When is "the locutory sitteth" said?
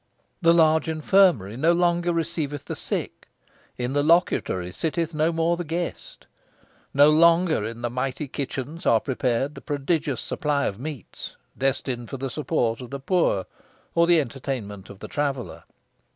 3.93-5.13